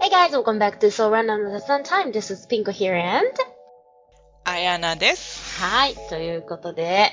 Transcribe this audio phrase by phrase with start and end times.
[0.00, 2.12] Hey guys, welcome back to So Run Another Fun Time.
[2.12, 3.28] This is Pinko here and...
[4.44, 5.60] あやなです。
[5.60, 7.10] はい、ということで、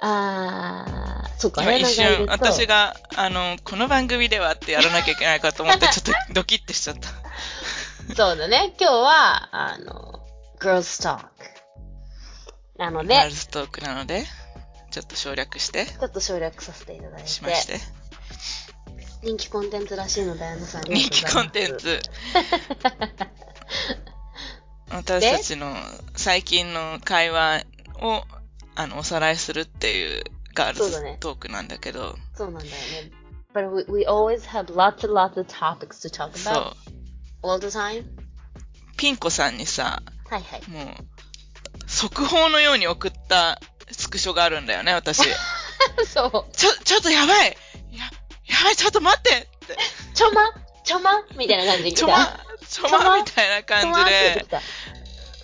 [0.00, 8.14] あー、そうか、今一瞬、綾菜がいると私が、あの、この番組ではってやらなきゃいけないかと思って、 ちょっとドキッてしちゃった。
[8.14, 10.26] そうだね、今日は、あの、
[10.58, 11.26] Girls Talk。
[12.78, 14.24] なのでガー、ルズトークなので、
[14.90, 17.78] ちょっと省略して、ちょっと省略させていただいて、しまして。
[19.24, 21.78] 人気コンテンツらしいので、あのさん、ありがと人うございます気コンテン。
[21.78, 22.02] ツ。
[24.90, 25.74] 私たちの
[26.14, 27.64] 最近の会話
[28.00, 28.22] を、
[28.74, 30.24] あの、おさらいするっていう
[30.54, 33.10] ガールズそうだねトークなんだけど、そうなんだよね。
[33.54, 36.76] But we, we always have lots and lots of topics to talk そ about う。
[37.42, 38.04] all the time?
[38.96, 40.62] ピンコさんにさ、はいはい。
[40.68, 40.86] もう、
[41.86, 43.60] 速報のように送った
[43.90, 45.22] スクショがあるんだよね、私。
[46.06, 46.56] そう。
[46.56, 47.56] ちょ、ちょっとやばい
[48.64, 49.76] ばい、ちょっと待ってって。
[50.14, 50.52] ちょま
[50.84, 52.00] ちょまみたいな感じで来た。
[52.00, 54.46] ちょま、ちょままみたいな感じで。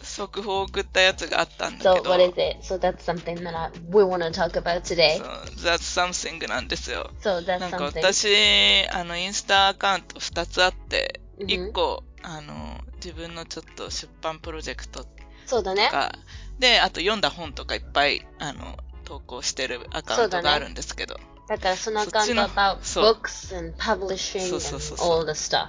[0.02, 2.10] 速報を送ったやつがあったんだ So けど。
[2.10, 2.58] what is it?
[2.62, 5.18] So that's something that I, we want to talk about today.
[5.18, 5.26] そう
[5.64, 7.10] That's something なんですよ。
[7.22, 8.00] So that's なんか something.
[8.00, 15.06] 私、あの、インスタアカウント2つあって、うん1個、あの、自分のちょっと出版プロジェクト
[15.46, 15.86] そうだね。
[15.86, 16.12] とか、
[16.58, 21.18] で、あと読んだ本とかいっぱい、あの、投稿してるアカウントがあるんですけど、
[21.50, 25.68] だからそのアカウントそっちの about そう books and publishing そう and そうそうそう all the stuff.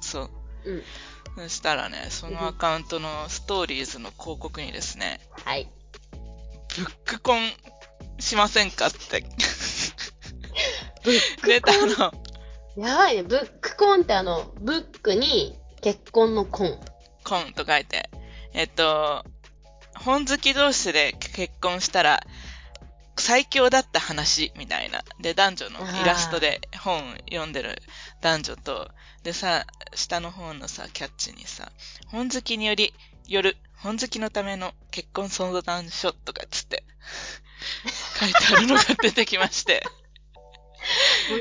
[0.00, 0.30] そう。
[0.64, 0.82] うん。
[1.36, 5.70] そしたらね、そのアカウントのストーリーズの広告にですね、はい。
[6.76, 7.40] ブックコン
[8.18, 9.22] しませんかって
[11.04, 11.88] ブックコン？
[12.78, 12.86] の。
[12.88, 13.22] やばいね。
[13.22, 16.80] ブックコンってあの、ブックに結婚のコン。
[17.24, 18.08] コンと書いて。
[18.54, 19.22] えっと、
[19.96, 22.20] 本好き同士で結婚したら、
[23.20, 25.02] 最強だった話みたいな。
[25.20, 27.82] で、男女のイラストで本読んでる
[28.20, 28.90] 男女と、
[29.22, 31.70] でさ、下の方のさ、キャッチにさ、
[32.08, 32.92] 本好きにより、
[33.28, 36.84] よる、本好きのための結婚相談所とかっつって、
[38.18, 39.86] 書いてあるのが出てきまして。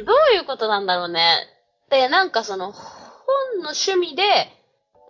[0.06, 1.47] どういうことなんだろうね。
[1.89, 4.56] で、なんかその、本の趣味で、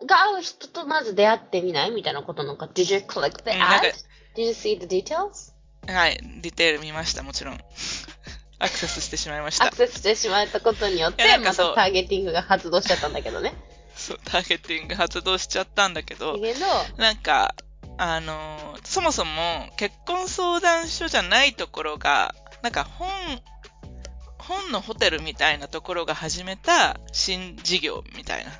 [0.05, 1.91] が合う人とまず出会ってみない？
[1.91, 3.93] みたいなことなのか？Did you click the うんなんか ad?
[4.35, 5.53] Did you see the details?
[5.87, 7.59] はい、ディテール見ました、もちろん。
[8.59, 9.77] アクセスしてしまいましたアク。
[9.77, 13.53] セスしてしまったことによって、またターゲティングが発動しちゃったんだけどね。
[13.95, 16.65] そう、ターゲティング発動しちゃったんだけどだ、けど、
[16.97, 17.55] なんか、
[17.97, 23.09] あのーそもそも結婚相談所じゃないところが、なんか本、
[24.37, 28.51] 本のホテルみたいなところが始めた新事業みたいな。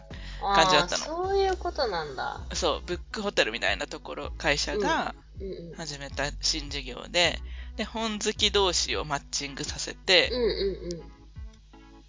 [0.42, 2.42] 感じだったのそういうことなんだ。
[2.54, 5.29] そう、ブックホテルみたいなところ、会社がうんうん。
[5.78, 7.40] 始めた新事業で、
[7.76, 10.32] で、本好き同士をマッチングさせて。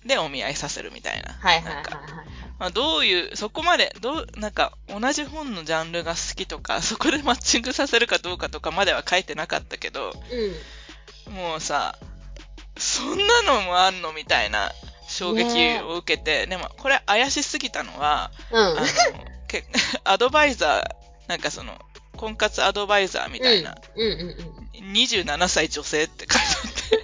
[0.05, 1.35] で、お見合いさせるみたいな。
[1.35, 2.27] はいはいはいなんかはい。
[2.59, 10.13] まあ、どういう、そこまで、どう、なんか、同じ本のジャンルが好きとか、そこでマッチングさせるかどうかとかまでは書いてなかったけど、
[11.27, 11.35] うん。
[11.35, 11.99] もうさ、
[12.77, 14.73] そんなのもあんのみたいな
[15.07, 18.59] 衝撃を受けて、でも、これ怪しすぎたのは、うん。
[18.59, 18.77] あの、
[19.49, 19.65] け
[20.05, 21.79] アドバイザー、なんかその、
[22.21, 24.21] 婚活アドバイザーみたいな、うんうん
[24.83, 24.93] うん。
[24.93, 27.01] 27歳女性って書いてあって。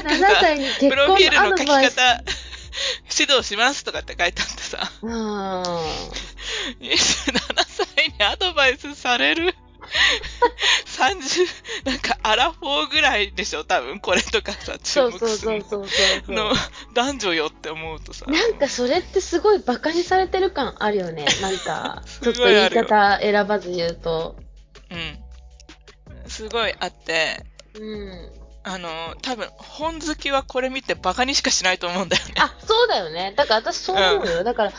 [0.00, 1.66] 27歳に結 プロフィールの書き。
[1.66, 2.22] 方、
[3.18, 5.62] 指導しますとかって書いてあってさ、うん。
[5.62, 5.76] 27
[7.68, 9.54] 歳にアドバイスされる？
[10.86, 13.64] ?30、なんかアラフォーぐらいでしょ？
[13.64, 16.34] 多分これとかさ、注そう目そうそうするそうそう。
[16.34, 16.52] の
[16.94, 18.26] 男女よって思うとさ。
[18.26, 21.26] なんかそれってすごいバカにされてる感あるよね。
[21.42, 24.36] なんか、 すちょっと言い方選ばず言うと。
[24.90, 25.18] うん。
[26.28, 28.32] すごいあって、うん。
[28.62, 32.34] あの、多分本好きはこれ見てバカにしかしないと思うんだよね。
[32.38, 33.32] あ、そうだよね。
[33.36, 34.44] だから私そう思うよ。
[34.44, 34.72] だから、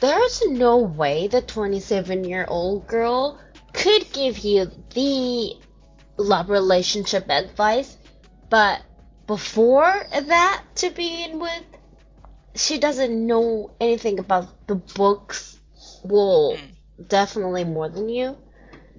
[0.00, 3.36] there's no way the 27-year-old girl
[3.76, 5.56] could give you the
[6.16, 7.96] love relationship advice,
[8.48, 8.80] but
[9.26, 11.64] before that to begin with,
[12.54, 15.60] she doesn't know anything about the books.
[16.04, 16.76] う Well, ん。
[17.08, 18.36] definitely more than you.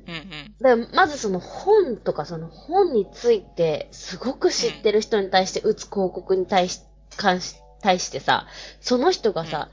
[0.07, 0.55] うんうん。
[0.59, 6.81] だからまずその本とかその本についてすごく知ってる人に対して打つ広告に対し、
[7.15, 8.47] 関し、対してさ、
[8.79, 9.69] その人がさ、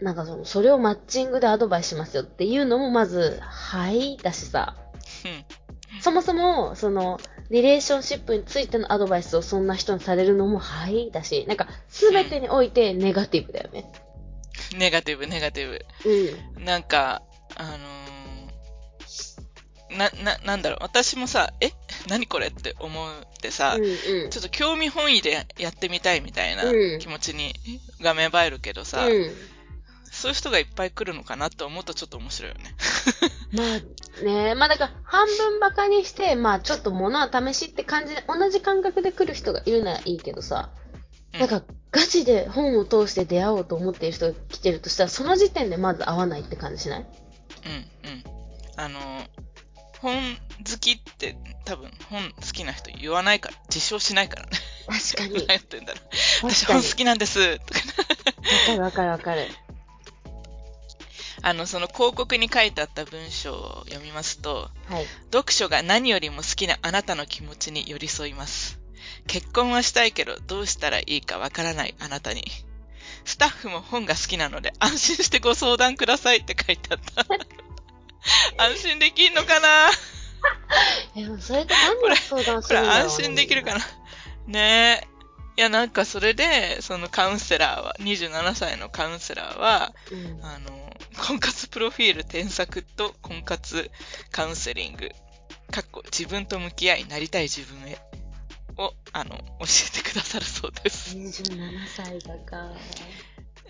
[0.00, 4.76] なんかその、それをマッチングでアドバイスしますよっていうのもまず、はいだしさ、
[5.24, 6.00] うん。
[6.00, 7.20] そもそも、その、
[7.50, 13.90] リレーションシップについてのアドバイスをそんな人にされるのもはいだし、なんか、すべてにおいてネガティブだよね。
[14.76, 15.84] ネガティブ、ネガティブ。
[16.56, 16.64] うん。
[16.64, 17.22] なんか、
[17.56, 18.00] あのー
[19.96, 21.72] な、な、なんだろう、私もさ、え？
[22.08, 27.52] 何これって思ってさ、うんうんちょっと興味本位でやってみたいみたいなうん気持ちに
[28.00, 29.30] が芽生えるけどさ、うん。
[30.20, 32.74] そういう人がいっぱい来るのかなって思うとちょっと面白いよね。
[33.56, 40.70] まあね、まあだから半分バカにして、まあちょっと物は試しって感じで、同じ感覚で来る人がいるならいいけどさ、
[41.32, 41.62] うんなんか
[41.92, 47.06] ガチで本を通して出会おうと思っている人が来てるとしたら、その時点でまず会わないって感じしない？
[47.64, 48.24] うん、うん。
[48.76, 49.00] あの、
[50.00, 50.16] 本
[50.70, 54.50] 好きって多分本好きな人言わないから、自称しないからね。
[55.14, 55.34] 確かに。
[55.46, 56.50] 何やってんだろう。
[56.50, 56.66] 私。
[56.66, 57.80] 本好きなんですとか。
[57.80, 59.46] わかるわかるわかる。
[61.42, 65.06] あの、その広告に書いてあった文章を読みますと、はい。
[65.32, 68.78] 読書が何よりも好きなあなたの気持ちに寄り添います。
[69.26, 72.44] 結婚はしたいけどどうしたらいいかわからないあなたに。
[73.24, 77.26] スタッフも本が好きなので安心してご相談くださいって書いてあった。
[78.62, 79.90] 安心できんのかな？
[81.16, 83.86] え、でもそれって何を相談すこれるんだろう、ね、安心できるかな？
[84.46, 85.10] ねえ。
[85.56, 90.44] いや、なんかそれで、そのカウンセラーは、27歳のカウンセラーは、うん。
[90.44, 90.70] あの、
[91.30, 93.88] 婚活プロフィール添削と婚活
[94.32, 95.10] カウンセリング、
[95.70, 97.98] かっこ自分と向き合いなりたい自分へ
[98.76, 99.44] を、あの、教
[99.94, 101.16] えてくださるそうです。
[101.16, 102.72] 27歳だか。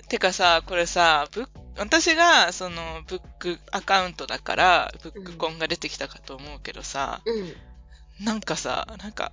[0.09, 8.25] てかさ、これさ、ブッ私が、その、ブックアカウントだから、ブックコンが出てきたかと思うけどさ、うん。
[8.25, 9.33] なんかさ、なんか、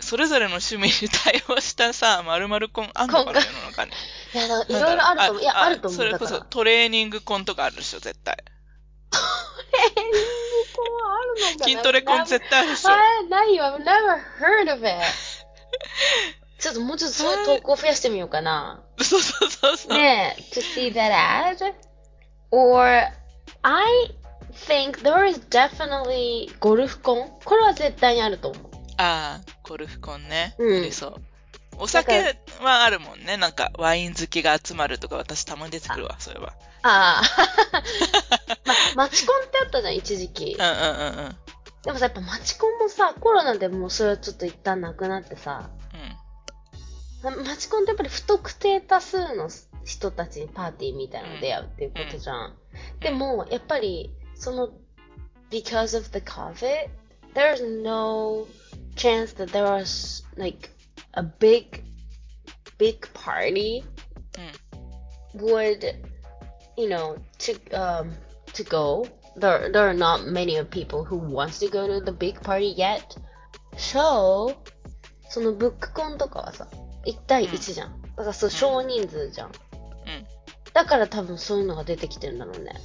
[0.00, 3.92] それぞれの趣味に対応したさ、 〇〇コンあんのかなコン世の中に。
[4.34, 4.48] いや、い
[4.82, 5.42] ろいろあると思う。
[5.42, 5.98] いや、あると思う。
[5.98, 8.36] それこそトレーニングコンとかあるでしょ、絶対。
[9.10, 9.18] こ
[10.82, 11.64] うあるのかな？
[11.64, 12.90] 筋トレコン絶対あるでしょ。
[12.90, 13.64] あれ、ないよ。
[13.64, 14.94] I've never heard of it.
[16.58, 18.82] ちょっともうちょっとそういう投稿増やしてみようかな。
[19.00, 19.98] そうそうそうそう。
[19.98, 21.74] ねえ、to see that ad?
[22.50, 23.12] Or,
[23.62, 23.84] I
[24.66, 27.30] think there is definitely ゴルフコン？
[27.44, 28.62] これは絶対にあると思う。
[28.98, 30.54] ああ、ゴルフコンね。
[30.58, 31.14] うんありそう。
[31.78, 33.36] お酒はあるもんね。
[33.36, 36.54] なんか、ワイン好きが集まるとか、私たまに出てくるわ、そういえば。
[36.82, 37.22] ああ。
[38.96, 40.62] ま、マチコンってあったじゃん、一時期うん。
[40.62, 40.78] うんうん
[41.26, 41.36] うん。
[41.82, 45.68] でもさ、やっぱマチコンもさ、コロナでもうそれはちょっと一旦なくなってさ、
[47.22, 49.50] マチコンってやっぱり不特定多数の
[49.84, 52.56] 人たちにパーティーみたいなの出会うっていうことじゃん。
[53.00, 54.68] でも、やっぱり、その、
[55.50, 56.88] because of the COVID,
[57.35, 58.47] there's no
[58.95, 60.69] chance that there was like
[61.13, 61.83] a big,
[62.77, 63.83] big party
[65.33, 65.95] would,
[66.77, 68.11] you know, to, um,
[68.53, 69.07] to go.
[69.35, 72.73] There, there are not many of people who wants to go to the big party
[72.77, 73.15] yet.
[73.77, 74.55] So,
[75.29, 76.67] そのブックコンとかはさ、
[77.05, 78.01] 1対1じゃん。
[78.01, 79.47] だからそう、少人数じゃん。
[79.47, 79.53] うん。
[80.73, 82.75] だから多分そういうのが出てきてるんだろうね。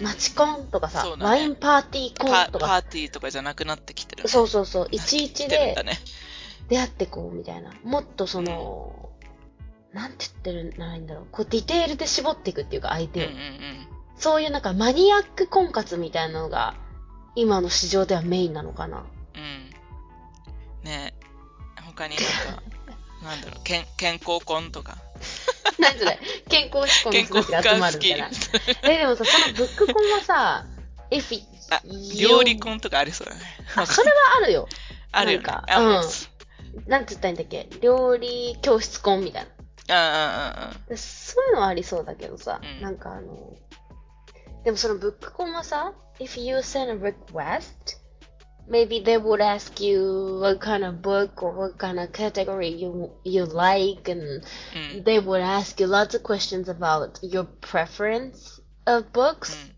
[0.00, 0.06] うん。
[0.06, 5.76] マチコンとかさ、ねワインパーティーコパンとか、パーティーとかじゃなくなってきてる、そうそうそう、いちいちで。
[6.68, 7.72] 出会ってこうみたいな。
[7.82, 9.10] もっとその、
[9.92, 11.26] なんて言ってるならいいんだろう。
[11.30, 13.28] こうディテールで絞っていくっていうか相手を。
[13.28, 13.86] うんうんうん。
[14.16, 16.74] そういうなんかマニアック婚活みたいなのが、
[17.34, 19.04] 今の市場ではメインなのかな。
[19.34, 19.70] うん。
[20.84, 21.20] ねえ。
[21.84, 22.62] 他になんか、
[23.22, 24.96] なんだろう、健健康婚とか。
[25.78, 26.18] 何それ？
[26.48, 27.90] 健康志向の人たちが集ま。
[27.90, 28.28] るみたいな。
[28.82, 30.66] え、でもさ、そのブックコンはさ、
[31.10, 31.80] if it, あ、
[32.18, 33.40] 料理婚とかありそうだね。
[33.76, 34.68] あ、それはあるよ。
[35.12, 35.44] あるよね。
[35.46, 36.00] なんかううん
[36.86, 37.68] なんて言ったらいいんだっけ？
[37.80, 39.50] 料理教室コンみたいな。
[39.92, 43.56] あでそういうのはありそうだけどさ、うんなんかあの、
[44.64, 47.64] でもそのブックコンはさ、if you send a request,
[48.70, 53.10] maybe they would ask you what kind of book or what kind of category you
[53.24, 55.04] you like and mm.
[55.04, 59.70] they would ask you lots of questions about your preference of books mm.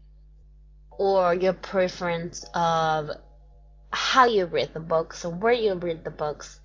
[0.99, 3.11] or your preference of
[3.91, 6.61] how you read the books or where you read the books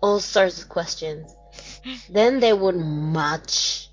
[0.00, 1.34] all sorts of questions
[2.10, 3.88] then they would match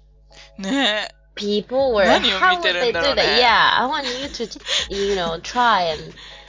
[1.36, 4.60] people where how would they do that yeah i want you to
[4.90, 6.14] you know try and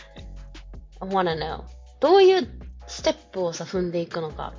[1.03, 1.65] I wanna know.
[2.01, 2.49] どういう
[2.87, 4.55] ステップをさ、踏んでいくのか。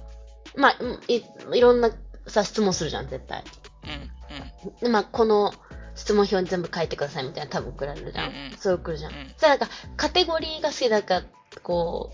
[0.56, 1.24] まあ、うんい
[1.58, 1.90] いろんな
[2.28, 3.44] さ、質問するじゃん、絶対。
[3.84, 4.76] うんうん。
[4.80, 5.54] でまあ、この
[5.96, 8.30] 質問票に全部書いてくださいみたいな多分送られるじゃん。
[8.30, 9.14] うんうんそう来るじゃん。
[9.14, 11.24] うんじゃあなんか、カテゴリーが好きだから、
[11.62, 12.12] こ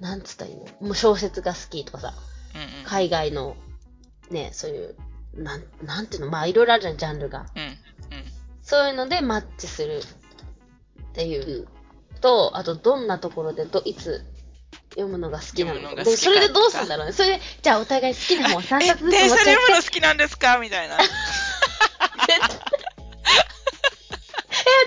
[0.00, 0.64] う、なんつったらいいの？
[0.80, 2.14] もう小説が好きとかさ、
[2.54, 2.84] うんうん。
[2.84, 3.56] 海外の、
[4.30, 4.96] ね、そういう、
[5.34, 6.30] なん、なんていうの？
[6.30, 7.46] まあ、いろいろあるじゃん、ジャンルが。
[7.54, 7.76] うんうん。
[8.62, 10.00] そういうのでマッチする
[11.02, 11.66] っていう
[12.20, 14.24] と、あと、どんなところでど、いつ
[14.90, 16.04] 読むのが好きなのか。
[16.04, 17.12] で、それでどうするんだろうね。
[17.12, 20.58] それで、じゃあお互い好きな本3え、冊ずつ持ち合って読むの好きなんですか？
[20.58, 20.96] みたいな。
[21.00, 21.06] え、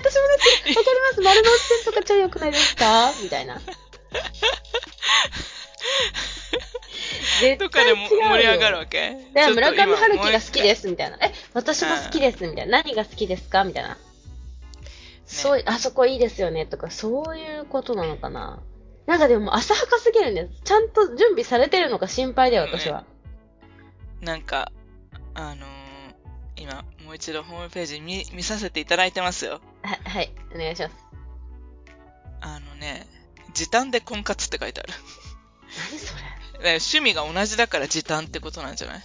[0.00, 1.20] 私もだって、わかります。
[1.20, 3.12] 丸の内線とか超良くないですか？
[3.22, 3.60] みたいな。
[7.40, 9.16] 絶とかでも盛り上がるわけ？
[9.34, 10.52] で村上春樹が好きす。
[10.52, 11.16] ですみたいな。
[11.20, 12.78] え、私も好きですみたいな。
[12.82, 13.64] 何が好きですか？
[13.64, 13.96] みたいな。
[15.26, 18.62] そう、あそこいいですよねとか、そういうことなのかな。
[19.06, 20.62] なんかでも浅はかすぎるんです。
[20.64, 23.04] ちゃんと準備されてるのか心配だよ、私は。
[24.20, 24.72] なんか、
[25.34, 25.70] あのー
[26.56, 29.60] 今、もう一度ホームページ見見させていただいてますよ。
[29.82, 30.94] は、はい、お願いします。
[32.40, 33.06] あのね、
[33.52, 34.92] 時短で婚活って書いてある。
[35.90, 36.22] 何それ
[36.62, 39.02] ね趣味が同じだから時短ってことなんじゃない？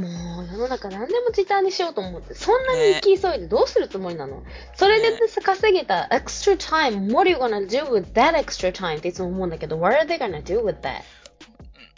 [0.00, 4.44] もう世の中何でも時短にしようと思って、そんなに行き急いでどうするつもりなの、
[4.76, 8.98] それでさ稼げた extra time, what are you gonna do with that extra time?
[8.98, 11.02] っていつも思うんだけど、what are they gonna do with that?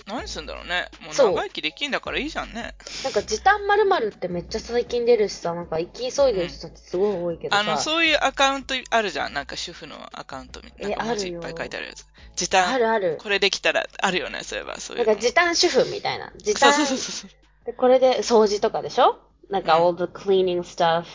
[0.06, 0.88] 何すんだろうね。
[1.02, 2.74] もう長生きできんだからいいじゃんね。
[3.04, 7.60] なんか時短〇〇ってめっちゃ最近出るしさ、なんか行き急いでる人ってすごい多いけどさ。
[7.60, 9.34] あの、そういうアカウントあるじゃん。
[9.34, 11.04] なんか主婦のアカウントみたいな。
[11.04, 12.06] 文字いっぱい書いてあるやつ。
[12.34, 13.18] 時あ短、るある。
[13.22, 14.78] これできたらあるよね、そういえば。
[14.80, 15.14] そういなうんの。
[15.14, 16.32] か時短主婦みたいな。
[16.38, 17.30] 時そう短そうそうそう。
[17.65, 19.19] で、これで掃除とかでしょ
[19.49, 21.05] なんかうん all the cleaning stuff,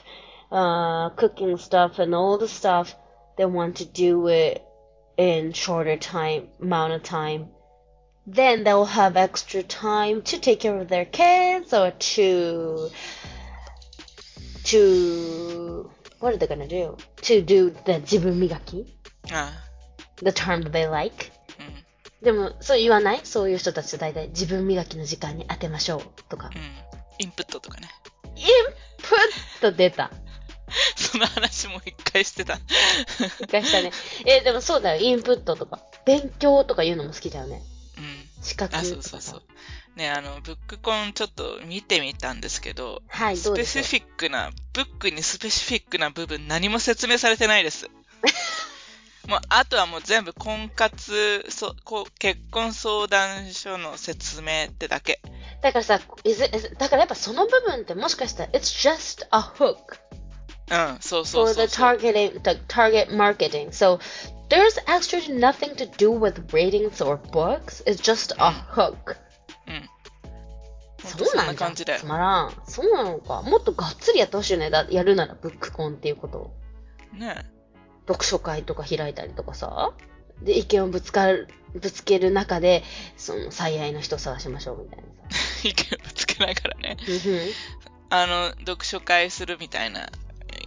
[0.51, 2.95] uh, cooking stuff and all the stuff
[3.37, 4.63] they want to do it
[5.17, 7.49] in shorter time, amount of time.
[8.27, 12.91] Then they'll have extra time to take care of their kids or to,
[14.65, 16.97] to, what are they gonna do?
[17.23, 18.87] To do the 自分磨き
[19.33, 19.53] あ
[20.23, 21.33] The term that they like.
[22.22, 23.22] でも、そう言わない？
[23.24, 26.50] そういう人たち大体自分磨きの時間に当てましょうとか。
[26.54, 26.62] うん。
[27.20, 27.90] インプットとかね。
[28.36, 28.46] イン
[28.98, 29.08] プ
[29.60, 30.12] ット出た。
[30.96, 32.60] その話も一回してた。
[33.40, 33.92] 一回したね。
[34.26, 35.02] え、でもそうだよ。
[35.02, 35.80] インプットとか。
[36.06, 37.62] 勉強とか言うのも好きだよね。
[37.98, 38.44] うん。
[38.44, 38.94] 資格とあ、かさ。
[38.94, 39.44] そうそうそう。
[39.96, 47.88] ね、あの、ブックコンちょっと見てみたんですけど、はい、どスペシフィックな、ブックにスペシフィックな部分何も説明されてないです。
[49.28, 55.20] もう、あとはもう全部婚活、そこ結婚相談所の説明ってだけ。
[55.62, 59.76] だからさ、is it- is it- だからやっぱその部分ってもしかしたら、it's just a hook
[60.68, 61.96] うん、そうそうそう the そう。
[61.96, 63.70] targeting, the target marketing.
[63.70, 64.00] So,
[64.50, 67.84] there's actually nothing to do with ratings or books.
[67.86, 69.16] It's just a hook.
[69.68, 69.90] うん。
[71.04, 71.56] そうなん。
[71.56, 72.06] 感じでつ。
[72.06, 72.62] まらん。
[72.68, 73.44] そうなのか。
[73.44, 74.70] もっとがっつりやってほしいよね。
[74.72, 76.54] だやるならブックコンっていうことを。
[77.14, 77.46] ね
[78.08, 79.94] 読書会とか開いたりとかさ。
[80.42, 82.84] で、意見をぶつかる、ぶつける中で、
[83.18, 85.08] その最愛の人を探しましょうみたいなさ。
[85.68, 86.98] 意見ぶつけながらね。
[88.10, 90.10] あの、読書会するみたいな、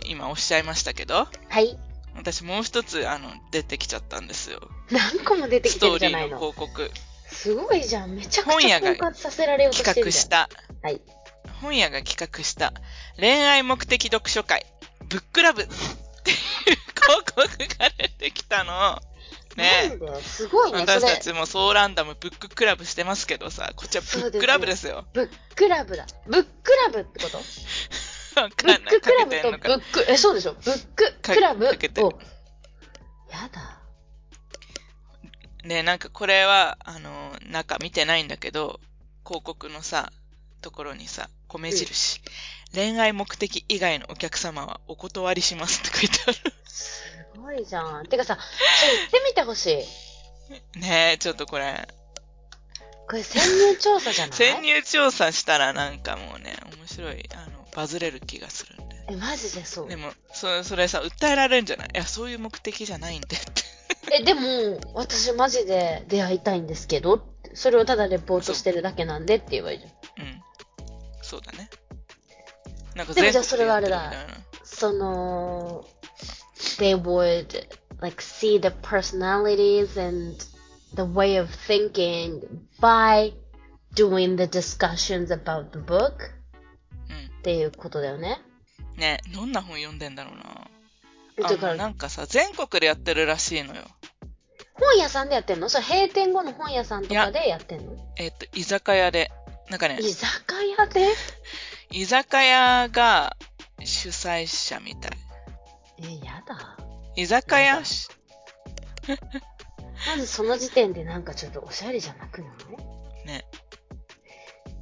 [0.07, 1.79] 今おっしゃいましたけど、はい。
[2.17, 4.61] 私もう一つ、あの、出てきちゃったんですよ。
[4.91, 6.39] 何個も出てきてストーリーのるじゃないの。
[6.39, 6.91] 広告。
[7.31, 8.17] すごいじゃん。
[8.17, 10.49] めちゃくちゃ本屋が婚活させられようとしてるじゃん。
[10.49, 11.01] 企画した、はい。
[11.61, 12.73] 本屋が企画した
[13.19, 14.67] 恋愛目的読書会、
[15.09, 15.67] ブックラブ
[16.21, 16.37] っていう
[17.01, 19.01] 広告が出てきたの。
[19.57, 20.79] ねすごいね。
[20.79, 25.05] 私たちもソーランダムブッククラブしてますけどさ、こっちはブックラブですよ。
[25.13, 26.07] ブックラブだ。
[26.27, 27.39] ブックラブってこと？
[28.41, 28.55] わブ。
[28.55, 30.53] ッククラブとブック、え、そうでしょ？
[30.53, 31.65] ブッククラブ？
[31.67, 31.69] を。
[31.69, 31.73] や
[33.53, 33.81] だ。
[35.65, 38.81] ねなんかこれは、あの、中見てないんだけど、
[39.27, 40.13] 広告のさ、
[40.63, 42.21] ところにさ、米印、
[42.75, 46.53] 恋愛目的以外のお客様はお断りしますって書いてある。
[46.67, 47.03] す
[47.37, 48.07] ごいじゃん。
[48.07, 48.37] てかさ、
[48.81, 49.85] それ言ってみてほし
[50.77, 50.79] い。
[50.79, 51.89] ねえ、ちょっとこれ、
[53.09, 54.37] これ潜入調査じゃない？
[54.37, 58.97] 潜入調査したらなんかもうね、面白い、あの、バズれる気がするんで。
[59.11, 59.89] え、マジでそう？
[59.89, 59.97] で。
[59.97, 61.89] も、そそれさ、訴えられるんじゃない？
[61.95, 63.63] いや、そういう目的じゃないんでって。
[64.21, 69.93] え、でも、私マジで出会いたいんですけど、それをただレポートしてるだけなんでって言えばいいじゃん。
[70.27, 70.43] うん。
[71.23, 71.71] そうだね。
[72.99, 74.13] なんかでもじゃあそれはあれだ
[74.65, 75.85] その、
[76.79, 77.65] they would
[78.01, 80.37] like see the personalities and
[80.95, 82.43] the way of thinking
[82.81, 83.33] by
[83.95, 86.11] doing the discussions about the book
[87.39, 88.41] っていうことだよね。
[88.95, 89.01] うん。
[89.01, 90.37] ねどんな本読んでんだろう
[91.43, 91.49] な。
[91.49, 93.83] だからなんかさ、全国でやってるらしいのよ。
[94.75, 95.69] 本屋さんでやってんの？
[95.69, 97.93] それ閉店後の本屋さんとかでやってんの？
[98.17, 99.31] えっ、と、居酒屋で。
[99.71, 101.07] なんかね、居酒屋で？
[101.91, 103.37] 居酒屋が
[103.85, 105.13] 主催者みたい。
[106.03, 106.77] え、やだ。
[107.17, 107.85] 居酒屋？
[107.85, 108.09] し、
[110.07, 113.27] まずその時点でなんかちょっとおしゃれじゃなくない？
[113.27, 113.45] ね。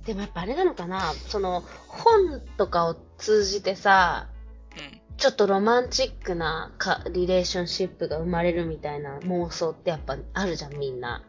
[0.04, 1.12] でもやっぱあれなのかな？
[1.28, 4.28] その本とかを通じてさ、
[4.76, 5.00] うん。
[5.16, 11.25] ちょっとロマンチックなかリレーションシップが生まれるみたいな妄想ってやっぱあるじゃん、みんな。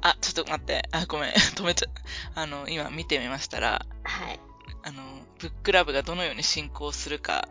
[0.00, 0.82] あ、ちょっと待って。
[0.90, 1.30] あ、ごめん。
[1.54, 1.86] 止めちゃ、
[2.34, 4.40] あの、今見てみましたら、はい。
[5.48, 7.48] ックラブがどのように進行するか、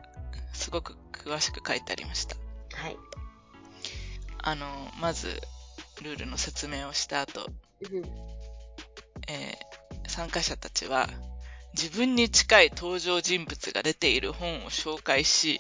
[0.54, 2.36] すごく詳しく書いてありました。
[2.76, 2.98] はい。
[4.40, 4.68] あの、
[5.00, 5.42] まず、
[6.02, 7.50] ルールの説明をした後、
[7.92, 8.04] うん
[9.28, 9.74] えー
[10.08, 11.10] 参加者たちは、
[11.74, 15.60] 自分に近い登場人物が出ている本を紹介し、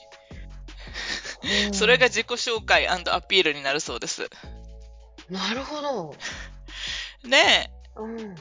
[1.73, 4.29] それが自己紹介アピールになるそうです。
[5.29, 6.15] なるほど。
[7.27, 8.35] で、うん。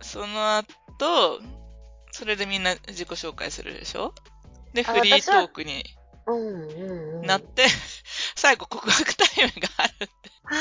[0.00, 1.40] その後、
[2.14, 4.14] それでみんな自己紹介するでしょ？
[4.72, 5.84] で、あフリートークに
[6.26, 7.26] うんうんうん。
[7.26, 7.66] なって、
[8.36, 10.08] 最後告白タイムがあるって。
[10.44, 10.54] あ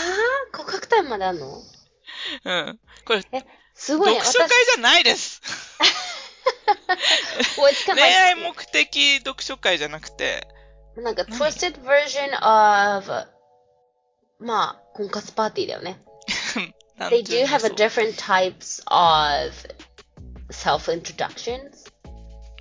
[0.51, 1.62] あ、告白タイムまであんの？
[2.45, 2.79] うん。
[3.05, 3.24] これ、
[3.75, 4.19] すごいね。
[4.22, 5.41] 読書会じゃないです。
[7.93, 10.48] 恋愛目的読書会じゃなくて、
[10.98, 12.33] なんか、何？twisted version
[12.98, 13.27] of,
[14.39, 16.01] まあ、婚活パーティーだよね。
[16.98, 19.53] なん They do の have a different types of
[20.53, 21.91] self-introductions.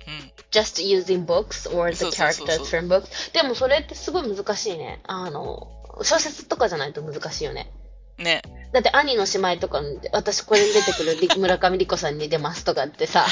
[0.05, 0.31] うん。
[0.51, 3.31] just using books or the characters from books.
[3.33, 4.99] でもそれってすごい難しいね。
[5.03, 5.71] あの、
[6.01, 7.71] 小説とかじゃないと難しいよね。
[8.17, 8.41] ね。
[8.71, 13.25] だって兄の姉妹とかに、私これに出てくるり 村上莉子さんに出ますとかってさ、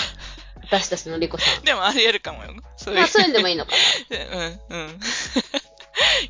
[0.63, 1.63] 私たちの莉子さん。
[1.63, 2.53] でもあり得るかもよ。
[2.77, 3.00] そういう。
[3.00, 3.72] まあそういうのでもいいのか
[4.10, 5.00] うん、うん。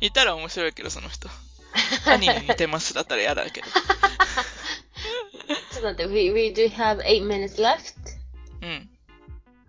[0.00, 1.28] いたら面白いけど、その人。
[2.06, 3.66] 兄に似てますだったら嫌だけど。
[3.66, 3.72] な。
[3.72, 7.94] ちょっと待って、we, we do have 8 minutes left.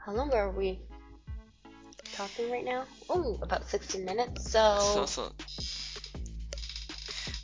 [0.08, 0.16] うん。
[0.16, 0.80] How long are we
[2.16, 2.84] talking right now?
[3.10, 4.50] Oh, about 16 minutes.
[4.50, 5.34] So, そうそう。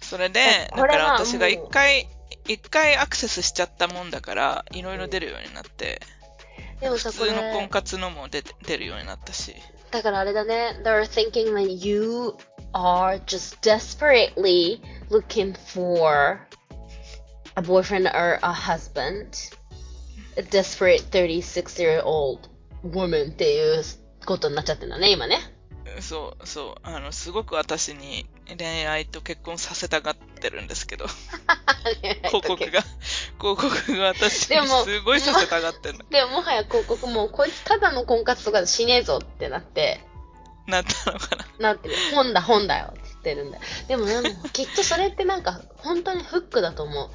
[0.02, 2.10] それで、だから私が一回、
[2.48, 6.02] 一回アクセスしちゃったもんだから、いろいろ出るようになって、
[6.82, 9.56] でもさ、こ普通の婚れ、活のも出て出るようになったし。
[9.92, 12.36] だからあれだね、they're thinking that you
[12.74, 16.40] are just desperately looking for
[17.56, 19.59] a boyfriend or a husband,
[20.40, 22.50] a desperate 36 year old
[22.84, 23.84] woman っていう
[24.26, 25.38] ことになっちゃってるんだね、今ね。
[26.00, 26.88] そう、そう。
[26.88, 28.26] あの、すごく私に
[28.58, 31.06] 恋愛と結婚させたがってるんですけど、
[32.30, 32.84] 広告が、
[33.40, 36.06] 広告が私にでもすごいさせたがってるの。
[36.10, 40.00] でももはや広告も、こいつただの婚活とかでしねえぞってなって、
[40.68, 41.46] なったのかな。
[41.72, 41.96] なってる。
[42.14, 43.64] 本だ、本だよって言ってるんだよ。
[43.88, 47.10] でもでも、 きっとそれってなんか、本当にフックだと思う。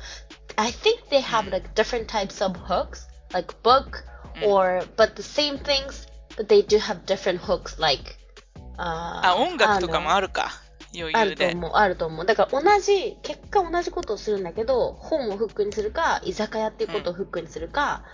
[0.56, 4.04] I think they have like different types of hooks, like book,
[4.42, 8.12] うん or, but the same things, but they do have different hooks, like,
[8.78, 10.50] ああ、音楽とかもああるか。
[10.96, 11.46] 余裕で。
[11.46, 12.24] ると思う、あると思う。
[12.24, 18.04] だから同じ、結果同じことをするんだけど、本をフックにするか、居酒屋っていうことをフックにするか、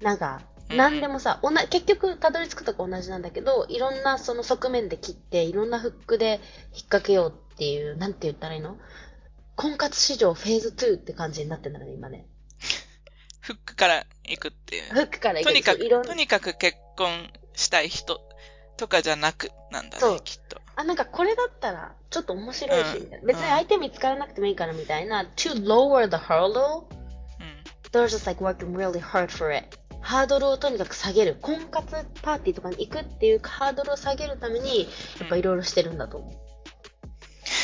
[0.00, 6.40] なんか、うんなんでもさ、おな結局たどり着くとこ同じなんだけど、いろんなその側面で切って、いろんなフックで
[6.74, 8.76] 引っ掛けようっていう、なんて言ったらいいの？
[9.56, 12.26] 婚活市場フェーズ2って感じになってんだね、今ね。
[13.48, 14.82] フックから行くっていう。
[14.92, 17.08] フックからいとにかく、とにかく結婚
[17.54, 18.20] したい人
[18.76, 20.60] とかじゃなくなんだね、きっと。
[20.76, 27.64] あ、なんかこれだったら、ちょっと面白いし、うん別に相手見つからなくてもいいからみたいな、to lower the hurdle, うん。
[27.90, 29.78] they're just like working really hard for it.
[30.02, 31.38] ハードルをとにかく下げる。
[31.40, 36.32] 婚活パーティーとかに行くっていうハードルを下げるために、やっぱいろいろしてるんだと思う。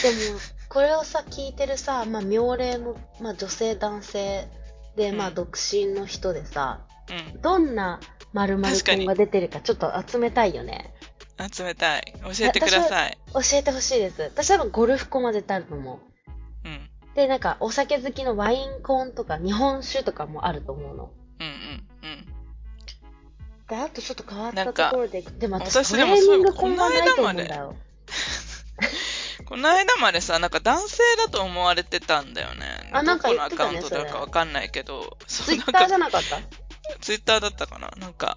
[0.03, 4.49] でも、これをさ、聞いてるさ、まあ、妙齢の、まあ、女性、男性
[4.97, 6.87] で、まあ、うん独身の人でさ、
[7.35, 7.41] うん。
[7.41, 8.01] どんな
[8.33, 10.95] 〇〇確かに婚が出てるかちょっと集めたいよね。
[11.53, 12.15] 集めたい。
[12.23, 13.19] 教えてください。
[13.33, 14.23] 教えてほしいです。
[14.23, 16.69] 私多分ゴルフ婚は絶対あると思う。
[16.69, 16.91] うん。
[17.15, 21.11] で、なんか、お酒好きのワイン婚とか、日本酒とかもあると思うの。
[21.41, 22.35] うんうんうん。
[23.69, 27.75] で、あとちょっと変わったところで、でも私私トレーニングでもそう婚はないと思うんだよ。
[29.55, 32.91] この間までさ、なんか男性だと思われてたんだよね。
[32.93, 36.97] あなんかどこのアカウントだかわかんないけど、ツイッターじゃなんかなかった？
[37.01, 37.93] ツイッターだったかな？
[37.99, 38.37] なんか、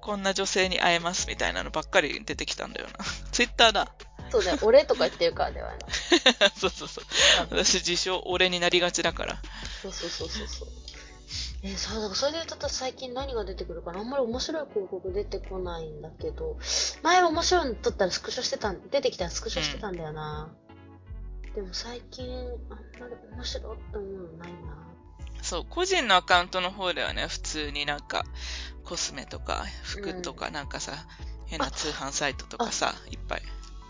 [0.00, 3.04] こんな女性に会えますみたいなのばっかり出てきたんだよな。
[3.32, 3.92] ツイッターだ。
[4.30, 5.78] そうだよ、 俺とか言ってるからではない。
[6.56, 7.04] そうそうそう。
[7.50, 9.42] 私自称俺になりがちだから。
[9.82, 10.68] そうそうそうそうそう。
[11.62, 16.56] えーそうだからそれで言うと最近何が出てくるかなあんまり面白い広告出てこないんだけど、
[17.02, 20.54] 前面白いの撮ったらスクショしてたん、出てきたらスクショしてたんだよな。
[21.54, 22.26] でも最近、
[22.70, 24.86] あんまり面白いって思うのないな。
[25.42, 28.24] そう、個人のアカウントの方ではね、普通になんか、
[28.84, 30.92] コスメとか、服とか、なんかさ、
[31.46, 33.42] 変な通販サイトとかさ、いっぱい。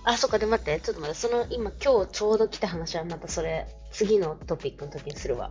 [0.09, 5.51] あ、そっか、で待って、ちょっと待って、その今今日ちょうど来た話はまたそれ、次のトピックの時にするわ。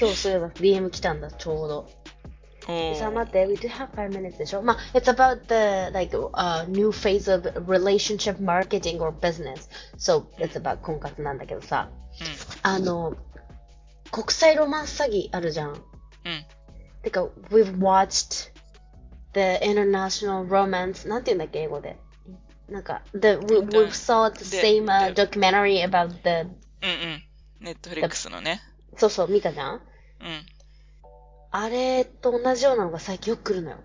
[0.00, 1.90] 今日そういえば DM 来たんだ、ちょうど。
[2.68, 9.10] おさあー待って、we do have five minutes でしょまあ、it's about the, like, uh, new phase of relationship marketing or
[9.10, 9.68] business.
[9.96, 11.90] So, it's about 婚活なんだけどさ、
[12.62, 13.16] あの、
[14.12, 15.70] 国際ロマンス詐欺あるじゃん。
[15.70, 15.74] うん。
[15.74, 15.82] うん。
[17.02, 18.52] てか、we've watched
[19.32, 21.96] the international romance, なんて言うんだっけ、英語で。
[22.68, 26.48] なんか、the, we, we saw the で same uh, で documentary about the,
[26.82, 27.22] うんうん。
[27.60, 28.60] ネットフリックスのね。
[28.96, 29.52] そうそう、見た？
[29.52, 29.80] じゃんうん。
[31.50, 33.78] あれと同じようなのが最近よく来るのよ。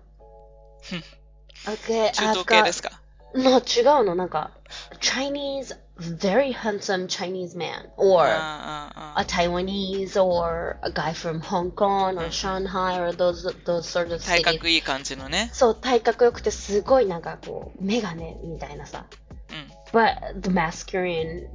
[1.66, 3.00] okay, 中 I've 東系ですか
[3.34, 4.14] ？No, 違うの？
[4.14, 4.50] なんか、
[4.99, 7.89] Chinese, very handsome Chinese man.
[7.97, 13.87] Or ああああ a Taiwanese or a guy from Hong Kong or Shanghai or those, those
[13.87, 14.43] sort of 体 cities.
[14.57, 15.49] 格いい感じのね。
[15.53, 19.05] そう、体格良くてすごいなんかこう、メガネみたいなさ。
[19.49, 19.99] うん。
[19.99, 21.47] But the masculine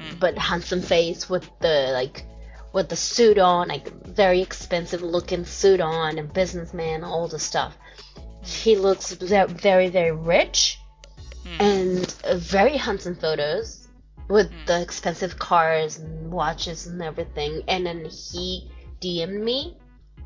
[0.00, 2.24] うん but handsome face with the like
[2.72, 7.72] with the suit on, like very expensive looking suit on, and businessman, all the stuff.
[8.42, 10.78] He looks ve- very very rich
[11.45, 11.61] うん。
[11.61, 13.89] and uh, very handsome photos
[14.29, 17.63] with the expensive cars and watches and everything.
[17.67, 18.69] And then he
[19.01, 19.77] DM'd me.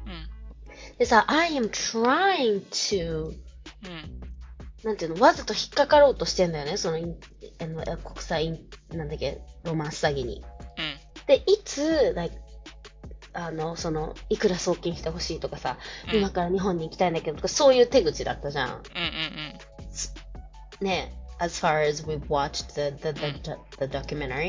[0.06, 0.98] うん。
[0.98, 3.34] でさ、I am trying to
[3.86, 4.22] うん。
[4.84, 10.44] なんていうの、わざと引っかかろうとしてんだよね、そのあの、え国際なんだっけ、ロマンス詐欺に。
[10.78, 11.26] うん。
[11.26, 12.36] で、いつ、like
[13.34, 15.78] あの、その、いくら送金してほしいとかさ、
[16.12, 18.70] うん今から日本に行きたいんだけどとか、そういう手口だったじゃん。
[18.70, 18.84] うんうん
[20.82, 21.48] ねえ、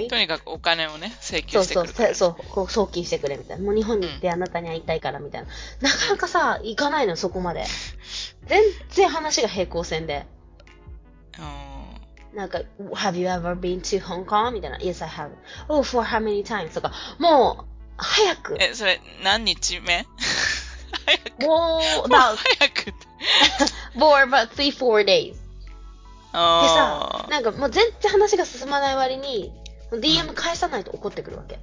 [0.08, 3.64] とにかくお金をね請求してくれ、そうそう,そう送金してくれみたいな。
[3.64, 5.48] もう日本に行ってあなたに会いたいからみたいな、
[5.80, 7.64] なかなかさ行かないのそこまで。
[8.46, 10.26] 全然話が平行線で。
[12.34, 12.60] なんか
[12.94, 15.30] 「Have you ever been to Hong Kong?」みたいな「Yes I have」
[15.68, 16.92] 「Oh for how many times?」とか。
[17.18, 17.64] もう
[17.96, 18.56] 早く。
[18.60, 20.06] えそれ何日目？
[21.06, 22.36] 早くもう, も早
[22.70, 22.94] く。
[23.98, 25.47] For but 3-4 days
[26.32, 29.52] でさ、なんかもう全然話が進まない割に、
[29.90, 31.58] DM 返さないと怒ってくるわけ。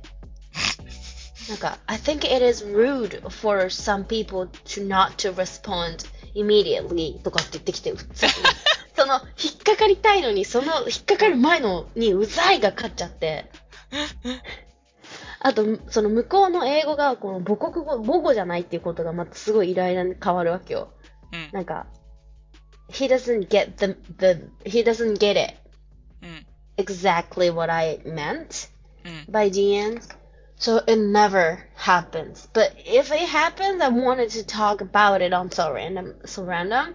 [1.49, 7.93] なんか、I think it is rude for some people to not to respond immediately とかって言ってきて。
[8.95, 13.51] その、引っかかりたいのに、その、引っかかる前のに、うざいが勝っちゃって。
[15.39, 20.93] あと、その向こうの英語が、この母国語、母語じゃないっていうことがまたすごいイライラに変わるわけよ。
[21.31, 21.49] うん。
[21.51, 21.85] なんか、
[22.88, 25.54] he doesn't get the, the, he doesn't get it
[26.22, 26.46] うん。
[26.76, 28.68] exactly what I meant
[29.04, 29.26] うん。
[29.30, 30.08] by DMs.
[30.58, 32.48] So it never happens.
[32.52, 36.94] But if it happens, I wanted to talk about it on so random, so random.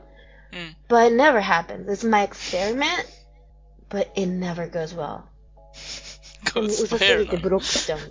[0.54, 0.76] うん。
[0.88, 1.90] But it never happens.
[1.90, 3.08] It's my experiment,
[3.90, 5.24] but it never goes well.
[6.54, 8.06] でもうざ すぎてブロックしちゃうの。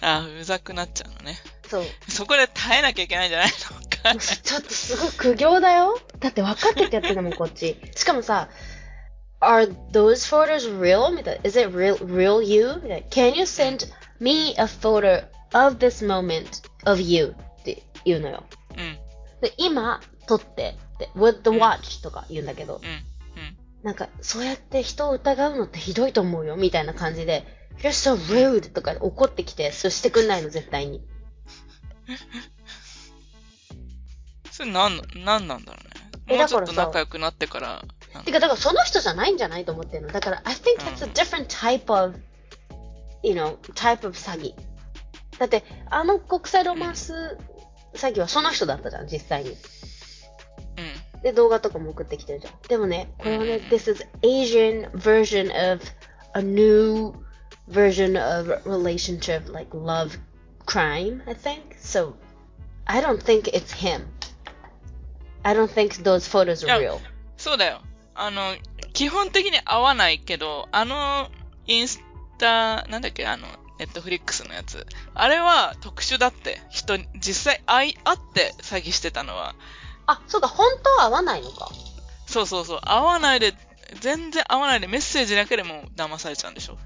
[0.00, 1.38] あ、うざくなっちゃうのね。
[1.68, 1.84] そう。
[2.08, 3.93] そこで耐えなきゃいけないんじゃないのわかん ない。
[4.13, 5.99] ちょっとすごい苦行だよ。
[6.19, 7.77] だって分かっててやってんだもん、こっち。
[7.95, 8.49] しかもさ、
[9.41, 11.11] Are those photos real?
[11.11, 11.41] みたいな。
[11.43, 12.75] Is it real, real you?
[12.83, 13.07] みたいな。
[13.07, 16.47] Can you send me a photo of this moment
[16.85, 17.35] of you?
[17.59, 18.43] って言うのよ。
[18.71, 18.97] うん。
[19.41, 22.89] で、今、撮って、で with the watch とか言うんだけど、うん。
[22.89, 23.57] うん。
[23.83, 27.43] なんか、そうやって人を疑うのってひどいと思うよ、みたいな感じで、
[27.79, 28.71] You're so rude!
[28.71, 31.03] とか怒ってきて、そうしてくんないの、絶対に。
[34.55, 36.23] それなん、なんなんだろうね。
[36.27, 37.83] えもうちょっと仲良くなってから、
[38.23, 40.13] てか、だからその人じゃないんじゃないと思ってるの。
[40.13, 42.17] だから、I think it's a different type of,
[43.21, 44.55] you know, type of 詐欺。
[45.37, 47.37] だって、あの国際ロマンス
[47.95, 49.49] 詐欺はその人だったじゃん、実際に。
[49.49, 51.21] うん。
[51.21, 52.53] で、動画とかも送ってきてるじゃん。
[52.69, 55.81] でもね、これはね、this is Asian version of
[56.33, 57.13] a new
[57.69, 60.17] version of relationship, like love
[60.65, 61.75] crime, I think.
[61.77, 62.13] So,
[62.85, 64.14] I don't think it's him.
[65.45, 66.99] I don't think those photos are real.
[67.37, 67.81] そうだよ。
[68.15, 68.55] あの、
[68.93, 71.29] 基本的に合わないけど、あの、
[71.67, 72.01] インス
[72.39, 74.87] タ、なんだっけ、あの、ネットフリックスのやつ。
[75.13, 76.61] あれは特殊だって。
[76.71, 79.53] 人に、実際会い、会って詐欺してたのは。
[80.07, 81.69] あ、そうか、本当は合わないのか。
[82.25, 82.79] そうそうそう。
[82.81, 83.53] 会わないで、
[84.01, 86.77] 全然会わないでメッセージだけでもう騙されちゃうんでしょ。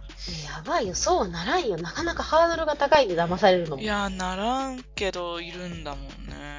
[0.46, 1.78] やばいよ、そうはならんよ。
[1.78, 3.86] なかなかハードルが高いんで騙されるのもい。
[3.86, 6.59] や、ならんけど、いるんだもんね。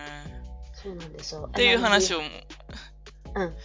[0.80, 1.45] そうなんですよ。
[1.48, 2.19] っていう話を。
[2.19, 3.56] を、うん。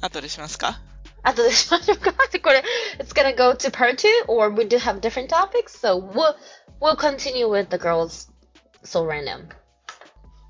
[0.00, 0.80] 後でしますか
[1.22, 2.12] 後でしましょうか。
[2.12, 2.64] これ、
[2.98, 6.34] it's gonna go to part two, or we do have different topics, so we'll,
[6.80, 8.30] we'll continue with the girls
[8.84, 9.48] so random.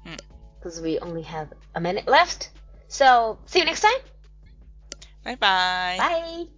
[0.06, 0.16] うん。
[0.62, 2.50] Because we only have a minute left.
[2.88, 3.90] So, see you next time.
[5.24, 5.98] バイバイ。
[5.98, 6.53] Bye.